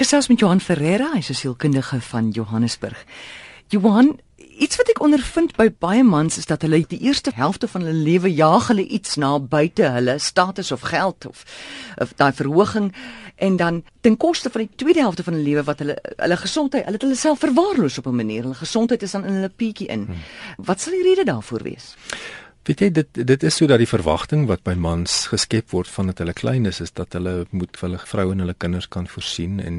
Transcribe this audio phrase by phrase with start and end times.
[0.00, 3.04] Ek gesels met Johan Ferreira, hy's 'n sielkundige van Johannesburg.
[3.68, 7.82] Johan, iets wat ek ondervind by baie mans is dat hulle die eerste helfte van
[7.82, 11.44] hulle lewe jaag hulle iets na buite hulle status of geld of
[11.98, 12.94] of daai verhoging
[13.36, 16.84] en dan ten koste van die tweede helfte van hulle lewe wat hulle hulle gesondheid,
[16.84, 18.42] hulle het hulle self verwaarloos op 'n manier.
[18.42, 20.04] Hulle gesondheid is dan in hulle pietjie in.
[20.04, 20.16] Hmm.
[20.56, 21.94] Wat sal die rede daarvoor wees?
[22.68, 26.10] Weet jy dit dit is so dat die verwagting wat by mans geskep word van
[26.10, 29.08] dat hulle klein is is dat hulle moet vir hulle vroue en hulle kinders kan
[29.08, 29.78] voorsien en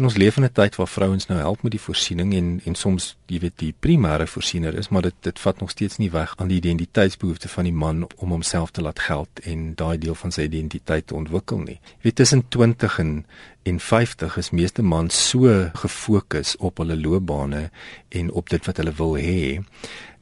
[0.00, 2.74] en ons leef in 'n tyd waar vrouens nou help met die voorsiening en en
[2.74, 6.34] soms jy weet die primêre voorsiener is maar dit dit vat nog steeds nie weg
[6.36, 10.32] aan die identiteitsbehoefte van die man om homself te laat geld en daai deel van
[10.32, 11.80] sy identiteit te ontwikkel nie.
[12.00, 13.26] Weet tussen 20 en
[13.62, 17.70] en 50 is meeste mans so gefokus op hulle loopbane
[18.08, 19.60] en op dit wat hulle wil hê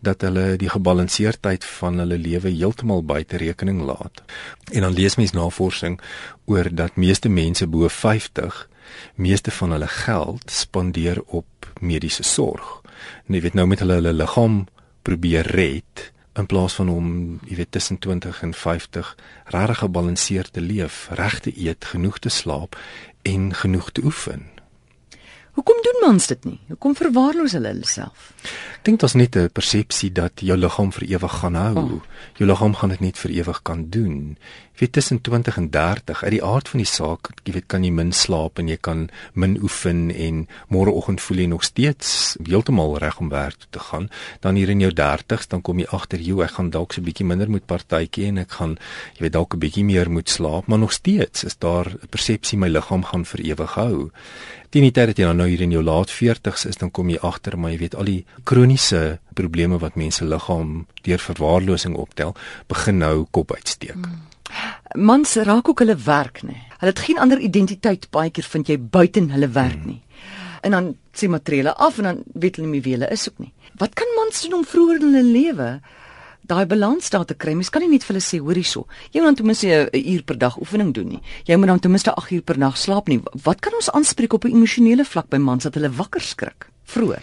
[0.01, 4.23] dat hulle die gebalanseerdheid van hulle lewe heeltemal buite rekening laat.
[4.73, 6.01] En dan lees mens navorsing
[6.45, 8.69] oor dat meeste mense bo 50
[9.15, 12.81] meeste van hulle geld spandeer op mediese sorg.
[13.29, 14.65] En jy weet nou met hulle hulle liggaam
[15.03, 20.61] probeer red in plaas van om jy weet tussen 20 en 50 regtig gebalanseerd te
[20.61, 22.79] leef, reg te eet, genoeg te slaap
[23.23, 24.60] en genoeg te oefen.
[25.59, 26.59] Hoekom doen mans dit nie?
[26.69, 28.31] Hoekom verwaarloos hulle hulle self?
[28.81, 31.77] Ek dink daar's net 'n persepsie dat jou liggaam vir ewig gaan hou.
[31.77, 32.03] Oh.
[32.39, 34.37] Jou liggaam gaan dit net vir ewig kan doen.
[34.73, 37.85] Jy weet tussen 20 en 30, uit die aard van die saak, jy weet kan
[37.85, 42.97] jy min slaap en jy kan min oefen en môreoggend voel jy nog steeds heeltemal
[42.99, 44.09] reg om werk toe te gaan.
[44.41, 47.05] Dan hier in jou 30s, dan kom jy agter, "Jo, ek gaan dalk so 'n
[47.05, 48.79] bietjie minder moet partytjie en ek gaan
[49.17, 52.59] jy weet dalk 'n bietjie meer moet slaap, maar nog steeds is daar 'n persepsie
[52.59, 54.11] my liggaam gaan vir ewig hou."
[54.71, 57.19] Teen die tyd dat jy nou hier in jou laat 40s is, dan kom jy
[57.27, 62.37] agter, maar jy weet al die kroniese probleme wat mense liggaam deur verwaarlosing optel,
[62.71, 63.99] begin nou kop uitsteek.
[63.99, 64.21] Mm.
[65.11, 66.55] Mans raak ook hulle werk, nê.
[66.79, 69.91] Hulle het geen ander identiteit baie keer vind jy buite hulle werk mm.
[69.91, 70.31] nie.
[70.63, 73.53] En dan sê matriele af en dan weet hulle nie wie hulle is ook nie.
[73.83, 75.69] Wat kan mans doen om vroeër in hulle lewe
[76.43, 77.55] daai balans daar te kry?
[77.55, 80.13] Mens kan nie net vir hulle sê, hoor hierso, jy moet dan ten minste 'n
[80.15, 81.23] uur per dag oefening doen nie.
[81.45, 83.21] Jy moet dan ten minste 8 uur per nag slaap nie.
[83.43, 87.23] Wat kan ons aanspreek op 'n emosionele vlak by mans dat hulle wakker skrik vroeër?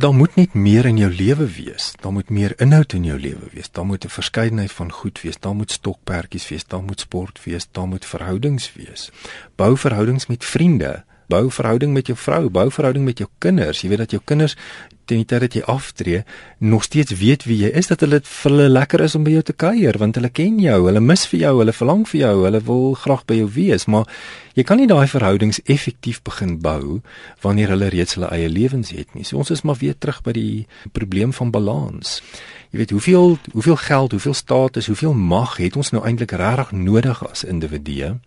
[0.00, 1.92] Daar moet net meer in jou lewe wees.
[2.00, 3.70] Daar moet meer inhoud in jou lewe wees.
[3.70, 5.38] Daar moet 'n verskeidenheid van goed wees.
[5.38, 9.10] Daar moet stokperdjies wees, daar moet sport wees, daar moet verhoudings wees.
[9.56, 13.84] Bou verhoudings met vriende, bou verhouding met jou vrou, bou verhouding met jou kinders.
[13.84, 14.56] Jy weet dat jou kinders
[15.10, 16.22] teen die tyd dat jy aftree
[16.62, 19.42] nog steeds weet wie jy is, dat hulle vir hulle lekker is om by jou
[19.46, 22.62] te kuier want hulle ken jou, hulle mis vir jou, hulle verlang vir jou, hulle
[22.68, 24.06] wil graag by jou wees, maar
[24.58, 27.00] jy kan nie daai verhoudings effektief begin bou
[27.44, 29.26] wanneer hulle reeds hulle eie lewens het nie.
[29.26, 30.66] So ons is maar weer terug by die
[30.96, 32.20] probleem van balans.
[32.70, 37.24] Jy weet hoeveel hoeveel geld, hoeveel status, hoeveel mag het ons nou eintlik regtig nodig
[37.26, 38.18] as individue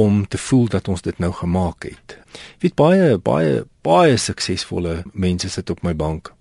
[0.00, 2.16] om te voel dat ons dit nou gemaak het.
[2.32, 6.32] Jy weet baie baie baie suksesvolle mense sit op my bank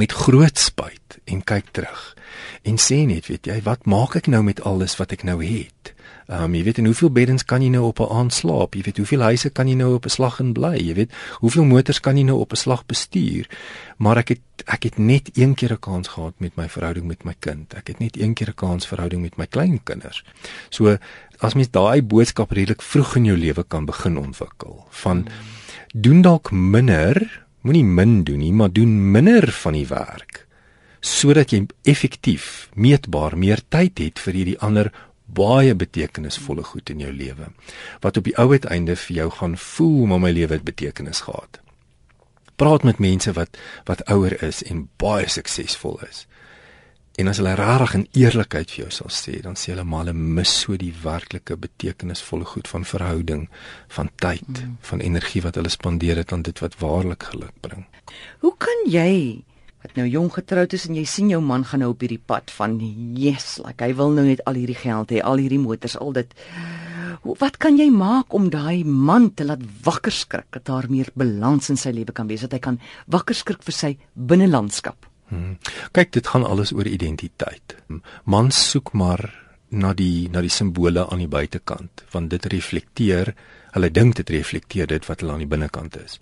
[0.00, 1.03] met groot spyt
[1.34, 2.14] en kyk terug
[2.64, 5.92] en sê net, weet jy, wat maak ek nou met alles wat ek nou het?
[6.24, 8.74] Ehm um, jy weet en hoeveel beddens kan jy nou op 'n aand slaap?
[8.74, 10.76] Jy weet hoeveel huise kan jy nou op 'n slag in bly?
[10.80, 13.48] Jy weet hoeveel motors kan jy nou op 'n slag bestuur?
[13.98, 17.24] Maar ek het ek het net een keer 'n kans gehad met my verhouding met
[17.24, 17.74] my kind.
[17.74, 20.24] Ek het net een keer 'n kans verhouding met my kleinkinders.
[20.70, 20.96] So
[21.38, 25.26] as mens daai boodskap redelik vroeg in jou lewe kan begin ontwikkel van
[25.92, 30.44] doen dalk minder, moenie min doen nie, maar doen minder van die werk
[31.04, 34.88] sodat jy effektief meetbaar meer tyd het vir hierdie ander
[35.24, 37.50] baie betekenisvolle goed in jou lewe
[38.04, 41.60] wat op die ou uiteinde vir jou gaan voel maar my lewe het betekenis gehad.
[42.56, 46.24] Praat met mense wat wat ouer is en baie suksesvol is.
[47.20, 50.16] En as hulle regtig in eerlikheid vir jou sal sê, dan sê hulle maar hulle
[50.38, 53.44] mis so die werklike betekenisvolle goed van verhouding,
[53.96, 54.76] van tyd, mm.
[54.88, 57.86] van energie wat hulle spandeer het aan dit wat waarlik geluk bring.
[58.42, 59.44] Hoe kan jy
[59.84, 62.48] wat nou jong getroud is en jy sien jou man gaan nou op hierdie pad
[62.56, 62.78] van
[63.20, 66.32] yes, like hy wil nou net al hierdie geld hê, al hierdie motors, al dit.
[67.24, 71.68] Wat kan jy maak om daai man te laat wakker skrik dat daar meer balans
[71.72, 72.80] in sy lewe kan wees, dat hy kan
[73.12, 75.08] wakker skrik vir sy binnelandskap?
[75.28, 75.56] Hmm.
[75.96, 77.76] Kyk, dit gaan alles oor identiteit.
[78.24, 79.24] Mans soek maar
[79.74, 83.34] na die na die simbole aan die buitekant, want dit reflekteer
[83.74, 86.20] hulle dink dit reflekteer dit wat hulle aan die binnekant is.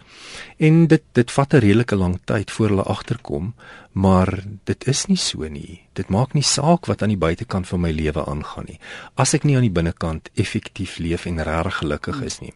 [0.57, 3.55] En dit dit vat 'n redelike lang tyd voor hulle agterkom,
[3.93, 5.83] maar dit is nie so nie.
[5.93, 8.79] Dit maak nie saak wat aan die buitekant van my lewe aangaan nie.
[9.15, 12.55] As ek nie aan die binnekant effektief leef en regtig gelukkig is nie,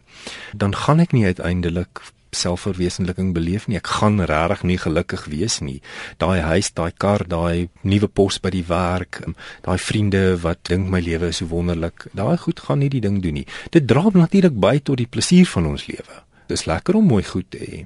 [0.53, 2.01] dan gaan ek nie uiteindelik
[2.35, 3.77] selfverwesenliking beleef nie.
[3.79, 5.79] Ek gaan regtig nie gelukkig wees nie.
[6.21, 9.35] Daai huis, daai kar, daai nuwe pos by die werk, um,
[9.65, 12.07] daai vriende wat dink my lewe is so wonderlik.
[12.17, 13.47] Daai goed gaan nie die ding doen nie.
[13.71, 16.23] Dit dra natuurlik by tot die plesier van ons lewe.
[16.47, 17.85] Dis lekker om mooi goed te hê.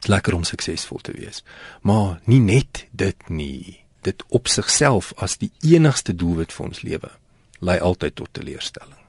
[0.00, 1.44] Dis lekker om suksesvol te wees.
[1.82, 3.80] Maar nie net dit nie.
[4.02, 7.10] Dit op sigself as die enigste doelwit vir ons lewe
[7.60, 8.99] lei altyd tot teleurstelling.